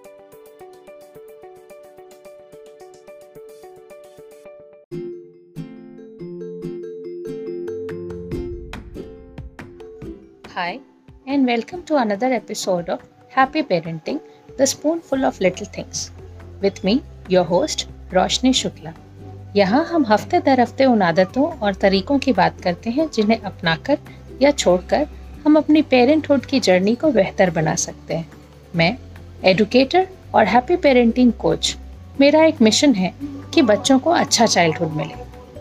Hi, 10.54 10.80
and 11.26 11.48
welcome 11.50 11.84
to 11.84 11.96
another 12.00 12.30
episode 12.34 12.90
of 12.90 13.06
Happy 13.36 13.64
Parenting 13.64 14.20
The 14.58 14.68
Spoonful 14.68 15.24
of 15.26 15.40
Little 15.40 15.72
Things. 15.78 16.04
With 16.66 16.84
me, 16.84 16.96
your 17.30 17.46
host, 17.46 17.88
Roshni 18.12 18.52
Shukla. 18.62 18.94
यहाँ 19.56 19.84
हम 19.86 20.06
हफ़्ते 20.06 20.40
दर 20.40 20.60
हफ़्ते 20.60 20.86
उन 20.86 21.02
आदतों 21.02 21.46
और 21.46 21.74
तरीकों 21.74 22.18
की 22.20 22.34
बात 22.34 22.62
करते 22.62 22.90
हैं, 22.90 23.10
जिन्हें 23.14 23.40
अपनाकर 23.40 23.98
या 24.42 24.52
छोड़कर 24.52 25.08
हम 25.46 25.58
अपनी 25.58 25.82
पेरेंटहुड 25.82 26.46
की 26.46 26.60
जर्नी 26.60 26.94
को 26.96 27.12
बेहतर 27.12 27.50
बना 27.50 27.76
सकते 27.76 28.14
हैं। 28.14 28.30
मैं, 28.76 28.96
एडुकेटर 29.44 30.08
और 30.36 30.46
हैप्पी 30.46 30.76
पेरेंटिंग 30.76 31.34
कोच, 31.34 31.76
मेरा 32.22 32.44
एक 32.44 32.62
मिशन 32.62 32.94
है 32.94 33.14
कि 33.54 33.62
बच्चों 33.62 34.00
को 34.00 34.10
अच्छा 34.12 34.46
चाइल्डहुड 34.46 34.92
मिले, 34.92 35.16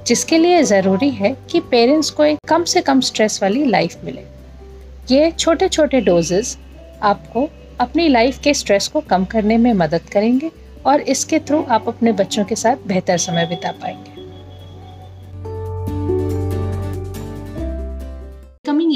जिसके 0.06 0.38
लिए 0.38 0.62
ज़रूरी 0.62 1.10
है 1.10 1.36
कि 1.50 1.60
पेरेंट्स 1.60 2.10
को 2.10 2.24
एक 2.24 2.38
कम 2.48 2.64
से 2.64 2.80
कम 2.80 3.00
स्ट्रेस 3.00 3.42
वाली 3.42 3.64
लाइफ 3.64 4.04
मिले। 4.04 4.24
ये 5.10 5.30
छोटे 5.30 5.68
छोटे 5.68 6.00
डोजेस 6.00 6.56
आपको 7.02 7.48
अपनी 7.80 8.08
लाइफ 8.08 8.38
के 8.38 8.54
स्ट्रेस 8.54 8.88
को 8.88 9.00
कम 9.00 9.24
करने 9.24 9.56
में 9.56 9.72
मदद 9.74 10.08
करेंगे 10.12 10.50
और 10.86 11.00
इसके 11.00 11.38
थ्रू 11.38 11.62
आप 11.70 11.88
अपने 11.88 12.12
बच्चों 12.12 12.44
के 12.44 12.54
साथ 12.54 12.86
बेहतर 12.86 13.18
समय 13.18 13.46
बिता 13.46 13.72
पाएँगे। 13.72 14.09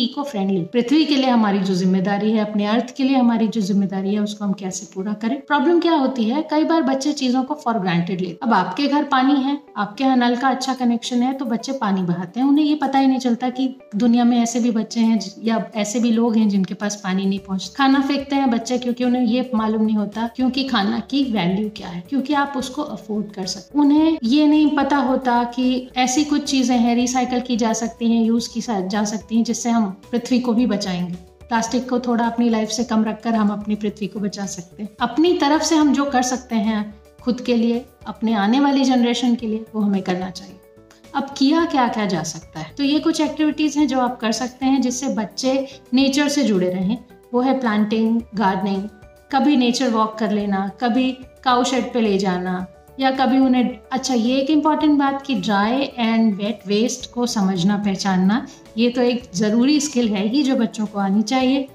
इको 0.04 0.22
फ्रेंडली 0.24 0.60
पृथ्वी 0.72 1.04
के 1.04 1.16
लिए 1.16 1.28
हमारी 1.28 1.58
जो 1.60 1.74
ज़िम्मेदारी 1.74 2.30
है, 2.30 2.38
अपने 2.40 2.66
अर्थ 2.66 2.94
के 2.96 3.04
लिए 3.04 3.16
हमारी 3.16 3.48
जो 3.48 3.60
ज़िम्मेदारी 3.62 4.14
है, 4.14 4.20
उसको 4.20 4.44
हम 4.44 4.52
कैसे 4.55 4.86
पूरा 4.94 5.12
करें? 5.14 5.40
प्रॉब्लम 5.43 5.81
क्या 5.81 5.94
होती 5.94 6.24
है? 6.24 6.43
कई 6.50 6.64
बार 6.64 6.82
बच्चे 6.84 7.12
चीज़ों 7.14 7.43
को 7.43 7.55
फॉर 7.55 7.79
ग्रांटेड 7.79 8.20
लेते 8.20 8.38
अब 8.43 8.52
आपके 8.55 8.86
घर 8.88 9.05
पानी 9.06 9.40
है, 9.43 9.58
आपके 9.76 10.05
यहाँ 10.05 10.17
नल 10.17 10.36
का 10.36 10.48
अच्छा 10.48 10.74
कनेक्शन 10.74 11.22
है 11.22 11.32
तो 11.34 11.44
बच्चे 11.44 11.72
पानी 11.74 12.02
बहाते 12.05 12.40
हैं। 12.40 12.46
उन्हें 12.46 12.64
ये 12.64 12.74
पता 12.76 12.98
ही 12.98 13.06
नहीं 13.06 13.19
चलता 13.19 13.48
कि 13.50 13.69
दुनिया 13.96 14.24
में 14.24 14.36
ऐसे 14.38 14.60
भी 14.60 14.70
बच्चे 14.72 15.00
हैं, 15.00 15.19
या 15.44 15.64
ऐसे 15.76 16.00
भी 16.00 16.10
लोग 16.12 16.36
हैं 16.36 16.48
जिनके 16.48 16.74
पास 16.74 17.00
पानी 17.05 17.26
नहीं 17.26 17.38
पहुँचता। 17.38 17.74
खाना 17.76 18.00
फेंकते 18.02 18.36
हैं 18.36 18.50
बच्चे, 18.50 18.79
क्योंकि 18.79 19.05
उन्हें 19.05 19.22
ये 19.24 19.50
मालूम 19.55 19.82
नहीं 19.82 19.96
होता, 19.96 20.26
क्योंकि 20.36 20.64
खाना 20.64 20.98
की 21.10 21.22
वैल्यू 21.32 21.70
क्या 21.76 21.88
है, 21.88 22.02
क्योंकि 22.08 22.34
आप 22.34 22.52
उसको 22.56 22.82
अफोर्ड 22.84 23.32
कर 23.34 23.46
सकते 23.46 23.79
उन्हें 23.79 24.19
ये 24.24 24.46
नहीं 24.46 24.76
पता 24.76 24.96
होता 25.05 25.43
कि 25.55 25.88
ऐसी 25.96 26.24
कुछ 26.24 26.44
चीज़ें 26.44 26.76
हैं 26.76 26.94
रिसाइकल 26.94 27.40
की 27.40 27.56
जा 27.56 27.72
सकती 27.74 28.10
हैं 28.10 28.22
यूज़ 28.24 28.48
की 28.55 28.60
जा 28.60 29.05
सकती 29.05 29.36
हैं, 29.36 29.44
जिससे 29.44 29.70
हम 29.70 29.94
पृथ्वी 29.94 30.41
को 30.41 30.53
भी 30.53 30.67
बचाएँगे। 30.67 31.15
प्लास्टिक 31.48 31.91
को 31.91 32.01
थोड़ा 32.01 32.27
अपनी 32.27 32.48
लाइफ 32.48 32.69
से 32.69 32.84
कम 32.84 33.05
रखकर 33.05 33.34
हम 33.34 33.48
अपनी 33.48 33.74
पृथ्वी 33.74 34.06
को 34.06 34.20
बचा 34.20 34.46
सकते 34.46 34.82
हैं। 34.82 34.91
अपनी 35.01 35.32
तरफ़ 35.32 35.63
से 35.63 35.74
हम 35.74 35.93
जो 35.93 36.05
कर 36.05 36.22
सकते 36.22 36.55
हैं 36.55 36.94
खुद 37.22 37.41
के 37.41 37.56
लिए, 37.56 37.86
अपने 38.06 38.34
आने 38.34 38.60
वाली 38.60 38.84
जनरेशन 38.84 39.34
के 39.34 39.46
लिए, 39.46 39.65
वो 39.74 39.81
हमें 39.81 40.03
करना 40.03 40.31
चाहिए। 40.31 40.60
अब 41.15 41.34
किया 41.39 41.65
क्या 41.65 41.89
क्या 41.89 42.06
जा 42.06 42.22
सकता 42.22 42.60
है? 42.60 42.74
तो 42.79 42.82
ये 42.82 43.01
कुछ 43.01 43.20
एक्टिविटीज़ 43.20 43.79
हैं 43.79 43.89
जो 43.89 44.01
आप 44.01 44.20
कर 44.20 44.32
सकते 44.32 44.67
हैं 44.67 44.82
जिससे 44.82 45.08
बच्चे 45.08 45.69
नेचर 45.94 46.29
से 46.29 46.43
जुड़े 46.44 46.70
रहें। 46.70 46.98
वो 47.34 47.41
है 47.41 47.60
प्लांटिंग 47.60 48.20
गार्डनिंग 48.34 48.89
कभी 49.32 49.56
नेचर 49.56 49.89
वॉक 49.89 50.19
कर 50.19 50.31
लेना, 50.31 50.70
कभी 50.81 51.13
काउ 51.44 51.65
शेड 51.65 51.93
पे 51.93 52.01
ले 52.01 52.19
जाना 52.19 52.67
या 53.01 53.10
कभी 53.10 53.39
उन्हें 53.39 53.79
अच्छा 53.93 54.15
ये 54.15 54.36
एक 54.36 54.51
इंपॉर्टेंट 54.51 54.98
बात 54.98 55.22
कि 55.27 55.34
ड्राई 55.34 55.91
एंड 55.98 56.34
वेट 56.34 56.60
वेस्ट 56.67 57.10
को 57.13 57.27
समझना, 57.27 57.77
पहचानना, 57.77 58.46
ये 58.79 58.91
तो 58.91 59.03
एक 59.03 59.22
ज़रूरी 59.34 59.81
स्किल 59.81 60.08
है 60.08 60.27
ही 60.29 60.43
जो 60.43 60.56
बच्चों 60.56 60.86
को 60.86 60.98
आनी 60.98 61.22
चाहिए। 61.22 61.69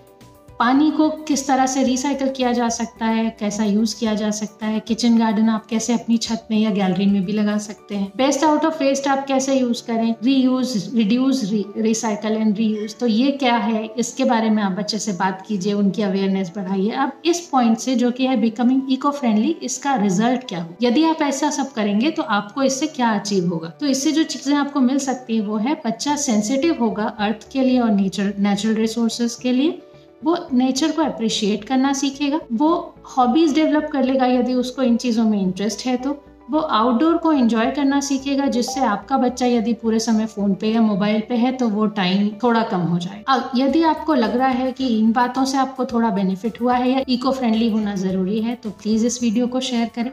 पानी 0.60 0.90
को 0.92 1.08
किस 1.28 1.48
तरह 1.48 1.66
से 1.66 1.84
रिसाइकल 1.84 2.30
किया 2.30 2.52
जा 2.54 2.68
सकता 2.70 3.06
है, 3.06 3.30
कैसा 3.40 3.64
यूज़ 3.64 3.96
किया 4.00 4.14
जा 4.14 4.30
सकता 4.32 4.66
है 4.66 4.80
किचन 4.80 5.18
गार्डन 5.18 5.50
आप 5.50 5.66
कैसे 5.66 5.94
अपनी 5.94 6.18
छत 6.18 6.48
में 6.52 6.58
या 6.58 6.70
गैलरी 6.70 7.06
में 7.06 7.24
भी 7.26 7.34
लगा 7.34 7.58
सकते 7.58 7.96
हैं। 7.96 8.12
बेस्ट 8.18 8.44
आउट 8.44 8.66
ऑफ़ 8.66 8.84
वेस्ट 8.84 9.08
आप 9.08 9.26
कैसे 9.28 9.56
यूज़ 9.56 9.84
करें? 9.84 10.16
Reuse 10.24 10.92
reduce 10.96 11.42
recycle 11.78 12.32
and 12.32 12.58
reuse 12.58 12.96
तो 13.00 13.08
ये 13.08 13.32
क्या 13.34 13.56
है? 13.58 13.86
इसके 13.98 14.26
बारे 14.26 14.50
में 14.50 14.62
आप 14.64 14.72
बच्चे 14.72 15.00
से 15.00 15.14
बात 15.14 15.44
कीजिए, 15.48 15.74
उनकी 15.74 16.02
अवेयरनेस 16.02 16.52
बढ़ाइए। 16.56 16.92
अब 16.92 17.12
इस 17.26 17.40
पॉइंट 17.52 17.78
से 17.78 17.96
जो 17.96 18.12
कि 18.12 18.28
है 18.28 18.40
बिकमिंग 18.42 18.92
इको 18.94 19.12
फ्रेंडली 19.12 19.56
इसका 19.64 19.96
रिज़ल्ट 19.96 20.48
क्या 20.50 20.62
हो? 20.62 20.76
यदि 20.82 21.04
आप 21.06 21.22
ऐसा 21.22 21.50
सब 21.52 21.72
करेंगे 21.74 22.12
तो 22.12 22.24
आपको 22.24 22.64
इससे 22.64 22.88
क्या 22.90 23.10
अचीव 23.12 23.50
होगा? 23.50 23.70
तो 23.70 23.86
इससे 23.86 24.12
जो 24.12 24.24
चीज़ें 24.26 24.56
आपको 24.58 24.80
मिल 24.82 25.00
सकती 25.00 25.38
है 25.38 25.42
वो 25.42 25.58
है, 25.58 25.82
बच्चा 25.86 26.16
सेंसिटिव 26.18 26.78
होगा 26.82 27.16
अर्थ 27.20 27.52
के 27.54 27.64
लिए 27.64 27.80
और 27.80 27.92
नेचर 27.92 28.34
नेचुरल 28.40 28.76
रिसोर्सेज 28.76 29.36
के 29.36 29.52
लिए। 29.52 29.82
वो 30.22 30.38
नेचर 30.54 30.92
को 30.92 31.02
अप्रिशिएट 31.02 31.64
करना 31.64 31.94
सीखेगा। 31.94 32.40
वो 32.54 32.96
हॉबीज 33.18 33.54
डेवलप 33.56 33.90
कर 33.92 34.04
लेगा 34.04 34.26
यदि 34.28 34.54
उसको 34.54 34.82
इन 34.82 34.98
चीज़ों 34.98 35.24
में 35.26 35.42
इंटरेस्ट 35.42 35.86
है 35.86 35.96
तो। 35.98 36.24
वो 36.50 36.60
आउटडोर 36.60 37.18
को 37.18 37.32
एंजॉय 37.32 37.70
करना 37.72 38.00
सीखेगा, 38.00 38.46
जिससे 38.48 38.80
आपका 38.82 39.18
बच्चा 39.18 39.46
यदि 39.46 39.74
पूरे 39.74 40.00
समय 40.00 40.26
फ़ोन 40.26 40.54
पे 40.54 40.68
या 40.68 40.82
मोबाइल 40.82 41.22
पे 41.30 41.36
है 41.36 41.52
तो 41.52 41.68
वो 41.70 41.86
टाइम 41.98 42.30
थोड़ा 42.44 42.64
कम 42.64 42.82
हो 42.84 42.98
जाए। 43.00 43.24
यदि 43.56 43.84
आपको 43.84 44.14
लग 44.14 44.36
रहा 44.38 44.48
है 44.48 44.72
कि 44.72 44.88
इन 45.00 45.12
बातों 45.12 45.44
से 45.46 45.58
आपको 45.58 45.86
थोड़ा 45.86 46.10
बेनिफिट 46.10 46.60
हुआ 46.62 46.76
है 46.76 46.90
या 46.92 47.04
इको 47.10 47.32
फ्रेंडली 47.32 47.70
होना 47.70 47.96
ज़रूरी 47.96 48.42
है 48.42 48.56
तो 48.56 48.70
प्लीज़ 48.72 49.06
इस 49.06 49.22
वीडियो 49.24 49.48
को 49.48 49.60
शेयर 49.62 49.90
करें। 49.96 50.12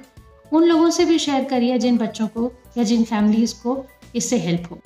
उन 0.52 0.64
लोगों 0.64 0.90
से 0.90 1.04
भी 1.04 1.18
शेयर 1.18 1.44
करिए 1.44 1.78
जिन 1.78 1.96
बच्चों 1.98 2.26
को 2.28 2.52
या 2.78 2.84
जिन 2.84 3.04
फैमिलीज़ 3.04 3.54
को 3.62 3.84
इससे 4.14 4.38
हेल्प 4.38 4.70
हो। 4.70 4.78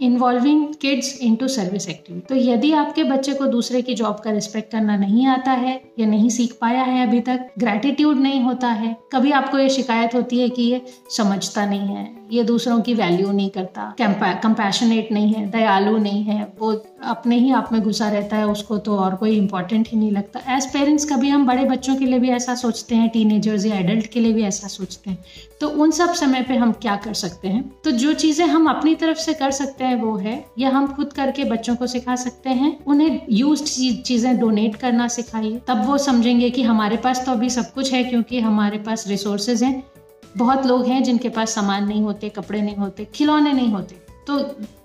Involving 0.00 0.64
kids 0.80 1.18
into 1.22 1.46
service 1.48 1.88
activity 1.88 2.26
तो 2.28 2.36
यदि 2.36 2.72
आपके 2.74 3.04
बच्चे 3.04 3.34
को 3.34 3.46
दूसरे 3.46 3.80
की 3.82 3.94
जॉब 3.94 4.16
का 4.24 4.30
रिस्पेक्ट 4.30 4.70
करना 4.72 4.96
नहीं 4.96 5.26
आता 5.26 5.52
है 5.52 5.80
या 5.98 6.06
नहीं 6.06 6.28
सीख 6.30 6.52
पाया 6.60 6.82
है 6.82 7.06
अभी 7.06 7.20
तक 7.20 7.46
ग्रेटिट्यूड 7.58 8.18
नहीं 8.18 8.40
होता 8.40 8.68
है, 8.70 8.96
कभी 9.12 9.30
आपको 9.32 9.58
ये 9.58 9.68
शिकायत 9.68 10.14
होती 10.14 10.40
है 10.40 10.48
कि 10.48 10.62
ये 10.62 10.80
समझता 11.16 11.64
नहीं 11.66 11.86
है, 11.86 12.04
ये 12.32 12.42
दूसरों 12.44 12.80
की 12.80 12.94
वैल्यू 12.94 13.32
नहीं 13.32 13.48
करता 13.50 13.94
कंपैशनेट 14.00 15.12
नहीं 15.12 15.32
है, 15.32 15.46
दयालु 15.50 15.96
नहीं 15.98 16.22
है, 16.24 16.42
वो 16.60 16.72
अपने 17.06 17.38
ही 17.38 17.50
आप 17.52 17.72
में 17.72 17.80
घुसा 17.80 18.08
रहता 18.10 18.36
है, 18.36 18.46
उसको 18.48 18.78
तो 18.78 18.98
और 18.98 19.14
कोई 19.14 19.36
इंपॉर्टेंट 19.36 19.88
ही 19.88 19.98
नहीं 19.98 20.10
लगता। 20.12 20.40
एज 20.56 20.66
पेरेंट्स 20.72 21.04
कभी 21.12 21.28
हम 21.28 21.46
बड़े 21.46 21.64
बच्चों 21.64 21.96
के 21.96 22.04
लिए 22.04 22.18
भी 22.18 22.30
ऐसा 22.32 22.54
सोचते 22.56 22.94
हैं 22.94 23.08
टीनेजर्स 23.08 23.66
या 23.66 23.76
एडल्ट 23.76 24.06
के 24.06 24.20
लिए 24.20 24.32
भी 24.32 24.42
ऐसा 24.44 24.68
सोचते 24.68 25.10
हैं। 25.10 25.18
तो 25.60 25.68
उन 25.68 25.90
सब 25.90 26.12
समय 26.12 26.42
पे 26.42 26.54
हम 26.54 26.72
क्या 26.72 26.96
कर 26.96 27.14
सकते 27.14 27.48
हैं? 27.48 27.62
तो 27.84 27.90
जो 27.90 28.12
चीज़ें 28.12 28.46
हम 28.46 28.68
अपनी 28.70 28.94
तरफ़ 28.94 29.18
से 29.18 29.34
कर 29.34 29.50
सकते 29.50 29.84
हैं 29.84 29.94
वो 29.94 30.16
है, 30.16 30.44
या 30.58 30.70
हम 30.70 30.86
खुद 30.86 31.12
करके 31.12 31.44
बच्चों 31.44 31.76
को 31.76 31.86
सिखा 31.86 32.16
सकते 32.16 32.50
हैं, 32.50 32.84
उन्हें 32.84 33.20
यूज़ 33.30 33.64
चीज़ें 34.02 34.38
डोनेट 34.38 34.76
करना 34.76 35.08
सिखाइए। 35.08 35.60
तब 35.68 35.84
वो 35.86 35.98
समझेंगे 35.98 36.50
कि 36.50 36.62
हमारे 36.62 36.96
पास 36.96 37.24
तो 37.26 37.32
अभी 37.32 37.50
सब 37.50 37.72
कुछ 37.72 37.92
है, 37.92 38.04
क्योंकि 38.04 38.40
हमारे 38.40 38.78
पास 38.78 39.06
रिसोर्सेज 39.08 39.62
हैं। 39.62 39.82
बहुत 40.36 40.66
लोग 40.66 40.86
हैं 40.86 41.02
जिनके 41.02 41.28
पास 41.28 41.54
सामान 41.54 41.86
नहीं 41.88 42.02
होते, 42.02 42.28
कपड़े 42.28 42.62
नहीं 42.62 42.76
होते, 42.76 43.08
खिलौने 43.14 43.52
नहीं 43.52 43.72
होते। 43.72 44.05
तो 44.26 44.38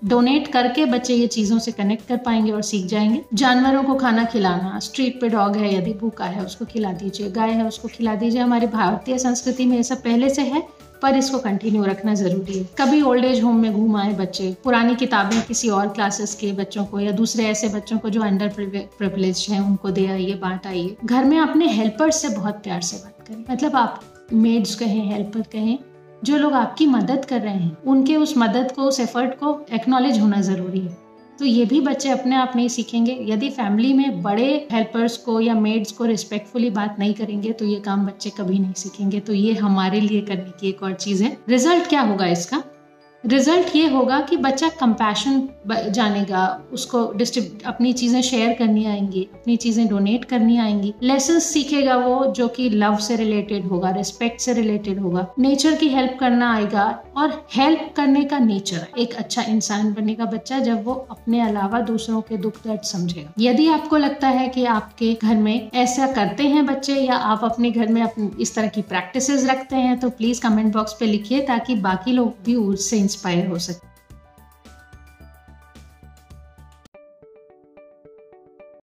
डोनेट 0.04 0.48
करके 0.48 0.84
बच्चे 0.84 1.14
ये 1.14 1.26
चीज़ों 1.26 1.58
से 1.58 1.72
कनेक्ट 1.72 2.06
कर 2.08 2.16
पाएँगे 2.16 2.52
और 2.52 2.62
सीख 2.62 2.86
जाएँगे। 2.86 3.22
जानवरों 3.34 3.82
को 3.84 3.94
खाना 3.94 4.24
खिलाना 4.24 4.78
स्ट्रीट 4.78 5.20
पे 5.20 5.28
डॉग 5.28 5.56
है, 5.56 5.74
यदि 5.74 5.92
भूखा 5.92 6.24
है, 6.24 6.44
उसको 6.44 6.64
खिला 6.64 6.92
दीजिए। 6.92 7.30
गाय 7.30 7.50
है, 7.50 7.66
उसको 7.66 7.88
खिला 7.88 8.14
दीजिए। 8.14 8.40
हमारी 8.40 8.66
भारतीय 8.66 9.18
संस्कृति 9.18 9.66
में 9.66 9.76
ये 9.76 9.82
सब 9.82 10.02
पहले 10.02 10.30
से 10.30 10.42
है, 10.42 10.62
पर 11.02 11.16
इसको 11.16 11.38
कंटिन्यू 11.38 11.84
रखना 11.84 12.14
ज़रूरी 12.14 12.58
है। 12.58 12.68
कभी 12.78 13.00
ओल्ड 13.02 13.24
एज 13.24 13.42
होम 13.42 13.56
में 13.56 13.72
घूम 13.72 13.96
आए 13.96 14.12
बच्चे, 14.14 14.54
पुरानी 14.64 14.94
किताबें 14.94 15.40
किसी 15.42 15.68
और 15.68 15.88
क्लासेस 15.88 16.34
के 16.34 16.52
बच्चों 16.52 16.84
को 16.84 17.00
या 17.00 17.12
दूसरे 17.12 17.44
ऐसे 17.44 17.68
बच्चों 17.68 17.98
को 17.98 18.10
जो 18.10 18.22
अंडर 18.22 18.48
प्रिविलेज 18.58 19.46
हैं, 19.50 19.60
उनको 19.60 19.90
दे 19.90 20.06
आइए, 20.06 20.34
बांट 20.34 20.66
आइए। 20.66 20.96
घर 21.04 21.24
में 21.24 21.38
अपने 21.38 21.68
हेल्पर 21.68 22.10
से 22.10 22.28
बहुत 22.28 22.54
प्यार 22.54 22.80
से 22.80 22.96
बात 22.96 23.28
करें 23.28 23.44
मतलब 23.50 23.76
आप 23.76 24.00
मेड्स 24.32 24.74
कहें 24.74 25.10
हेल्पर 25.12 25.40
कहें 25.52 25.78
जो 26.24 26.36
लोग 26.36 26.52
आपकी 26.52 26.86
मदद 26.86 27.24
कर 27.24 27.40
रहे 27.40 27.54
हैं, 27.54 27.76
उनके 27.82 28.16
उस 28.16 28.34
मदद 28.38 28.72
को, 28.72 28.82
उस 28.82 29.00
एफर्ट 29.00 29.34
को 29.34 29.60
एक्नॉलेज 29.72 30.20
होना 30.20 30.40
ज़रूरी 30.40 30.80
है। 30.80 30.96
तो 31.38 31.44
ये 31.44 31.64
भी 31.64 31.80
बच्चे 31.80 32.08
अपने 32.08 32.36
आप 32.36 32.52
नहीं 32.56 32.68
सीखेंगे। 32.68 33.16
यदि 33.22 33.48
फैमिली 33.50 33.92
में 33.92 34.22
बड़े 34.22 34.68
हेल्पर्स 34.72 35.16
को 35.16 35.40
या 35.40 35.54
मेड्स 35.54 35.92
को 35.92 36.04
रिस्पेक्टफुली 36.04 36.70
बात 36.70 36.96
नहीं 36.98 37.14
करेंगे 37.14 37.52
तो 37.52 37.64
ये 37.64 37.80
काम 37.80 38.06
बच्चे 38.06 38.30
कभी 38.30 38.58
नहीं 38.58 38.72
सीखेंगे। 38.72 39.20
तो 39.20 39.32
ये 39.32 39.54
हमारे 39.54 40.00
लिए 40.00 40.20
करने 40.20 40.52
की 40.60 40.68
एक 40.68 40.82
और 40.82 40.92
चीज़ 40.94 41.24
है। 41.24 41.36
रिज़ल्ट 41.48 41.88
क्या 41.88 42.00
होगा 42.00 42.26
इसका? 42.26 42.62
रिज़ल्ट 43.24 43.74
ये 43.76 43.86
होगा 43.88 44.18
कि 44.20 44.36
बच्चा 44.36 44.68
कंपैशन 44.80 45.48
जानेगा, 45.90 46.42
उसको 46.72 47.02
अपनी 47.66 47.92
चीज़ें 47.92 48.20
शेयर 48.22 48.52
करनी 48.52 48.84
आएँगी, 48.86 49.22
अपनी 49.34 49.56
चीज़ें 49.56 49.86
डोनेट 49.88 50.24
करनी 50.24 50.56
आएँगी। 50.58 50.92
लेसन 51.02 51.38
सीखेगा 51.38 51.96
वो, 51.96 52.24
जो 52.26 52.48
कि 52.48 52.68
लव 52.70 52.96
से 52.98 53.16
रिलेटेड 53.16 53.66
होगा 53.66 53.90
रिस्पेक्ट 53.90 54.40
से 54.40 54.52
रिलेटेड 54.52 54.98
होगा। 55.00 55.26
नेचर 55.38 55.74
की 55.74 55.88
हेल्प 55.88 56.16
करना 56.20 56.52
आएगा, 56.54 56.86
और 57.16 57.46
हेल्प 57.54 57.92
करने 57.96 58.24
का 58.24 58.38
नेचर 58.38 58.86
एक 58.98 59.14
अच्छा 59.14 59.42
इंसान 59.44 59.92
बनेगा 59.92 60.24
बच्चा 60.24 60.58
जब 60.60 60.84
वो 60.84 60.94
अपने 61.10 61.40
अलावा 61.40 61.80
दूसरों 61.82 62.20
के 62.22 62.36
दुख 62.38 62.56
दर्द 62.66 62.82
समझेगा। 62.82 63.32
यदि 63.40 63.68
आपको 63.68 63.96
लगता 63.96 64.28
है 64.30 64.48
कि 64.48 64.64
आपके 64.66 65.12
घर 65.14 65.36
में 65.36 65.70
ऐसा 65.74 66.06
करते 66.12 66.42
हैं 66.44 66.66
बच्चे, 66.66 66.94
या 66.96 67.14
आप 67.14 67.44
अपने 67.44 67.70
घर 67.70 67.88
में 67.88 68.02
इस 68.40 68.54
तरह 68.54 68.68
की 68.68 68.82
प्रैक्टिस 68.84 69.30
रखते 69.44 69.76
हैं 69.76 69.98
तो 70.00 70.10
प्लीज़ 70.10 70.40
कमेंट 70.40 70.72
बॉक्स 70.74 70.96
पे 71.00 71.06
लिखिए, 71.06 71.40
ताकि 71.42 71.74
बाकी 71.80 72.12
लोग 72.12 72.34
भी 72.44 72.54
उससे 72.56 72.98
इंस्पायर 73.12 73.46
हो 73.46 73.58
सके। 73.58 73.90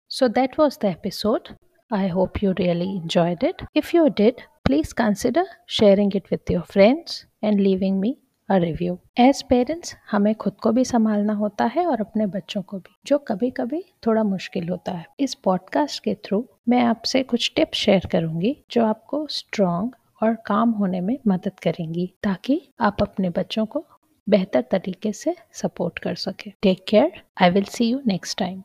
So 0.09 0.27
that 0.27 0.59
was 0.59 0.77
the 0.81 0.85
episode 0.85 1.47
I 1.91 2.07
hope 2.09 2.43
you 2.43 2.51
really 2.51 2.89
enjoyed 2.95 3.43
it 3.43 3.65
if 3.75 3.95
you 3.95 4.07
did 4.07 4.41
please 4.65 4.93
consider 4.93 5.47
sharing 5.69 6.15
it 6.15 6.31
with 6.31 6.51
your 6.51 6.61
friends 6.61 7.25
and 7.43 7.59
leaving 7.59 7.99
me 7.99 8.17
a 8.49 8.55
review 8.57 8.97
as 9.19 9.41
parents 9.49 9.95
हमें 10.11 10.33
खुद 10.35 10.53
को 10.53 10.71
भी 10.71 10.85
संभालना 10.85 11.33
होता 11.33 11.65
है 11.65 11.85
और 11.85 12.01
अपने 12.01 12.25
बच्चों 12.25 12.61
को 12.61 12.77
भी, 12.77 12.95
जो 13.05 13.17
कभी 13.17 13.49
कभी 13.49 13.83
थोड़ा 14.07 14.23
मुश्किल 14.23 14.69
होता 14.69 14.91
है। 14.91 15.05
इस 15.19 15.33
पॉडकास्ट 15.33 16.03
के 16.03 16.15
थ्रू 16.15 16.43
मैं 16.69 16.81
आपसे 16.83 17.23
कुछ 17.23 17.51
टिप्स 17.55 17.77
शेयर 17.77 18.07
करूँगी, 18.11 18.55
जो 18.71 18.85
आपको 18.85 19.27
स्ट्रॉन्ग 19.27 19.95
और 20.23 20.35
काम 20.45 20.69
होने 20.69 21.01
में 21.01 21.17
मदद 21.27 21.59
करेंगी, 21.59 22.13
ताकि 22.23 22.61
आप 22.81 23.01
अपने 23.01 23.29
बच्चों 23.29 23.65
को 23.65 23.85
बेहतर 24.29 24.61
तरीके 24.71 25.11
से 25.13 25.35
सपोर्ट 25.61 25.99
कर 25.99 26.15
सके। 26.15 26.51
Take 26.61 26.83
care 26.87 27.21
I 27.41 27.49
will 27.49 27.63
see 27.75 27.89
you 27.89 27.99
next 28.07 28.37
time 28.39 28.57